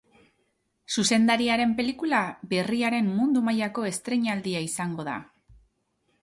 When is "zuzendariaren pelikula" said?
0.93-2.21